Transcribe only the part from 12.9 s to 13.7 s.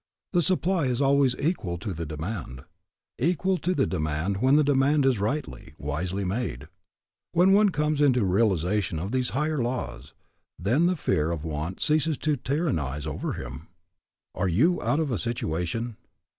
over him.